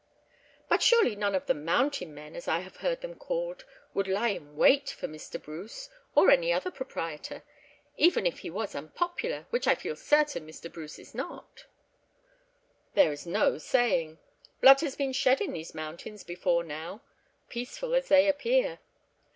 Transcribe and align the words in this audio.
"But 0.67 0.81
surely 0.81 1.15
none 1.15 1.35
of 1.35 1.45
the 1.45 1.53
'mountain 1.53 2.11
men,' 2.11 2.35
as 2.35 2.47
I 2.47 2.61
have 2.61 2.77
heard 2.77 3.01
them 3.01 3.13
called, 3.13 3.65
would 3.93 4.07
lie 4.07 4.29
in 4.29 4.55
wait 4.57 4.89
for 4.89 5.07
Mr. 5.07 5.39
Bruce, 5.39 5.89
or 6.15 6.31
any 6.31 6.51
other 6.51 6.71
proprietor, 6.71 7.43
even 7.97 8.25
if 8.25 8.39
he 8.39 8.49
was 8.49 8.73
unpopular, 8.73 9.45
which 9.51 9.67
I 9.67 9.75
feel 9.75 9.95
certain 9.95 10.47
Mr. 10.47 10.73
Bruce 10.73 10.97
is 10.97 11.13
not?" 11.13 11.65
"There 12.95 13.11
is 13.11 13.27
no 13.27 13.59
saying. 13.59 14.17
Blood 14.59 14.81
has 14.81 14.95
been 14.95 15.13
shed 15.13 15.39
in 15.39 15.53
these 15.53 15.75
mountains 15.75 16.23
before 16.23 16.63
now, 16.63 17.03
peaceful 17.47 17.93
as 17.93 18.07
they 18.07 18.27
appear. 18.27 18.79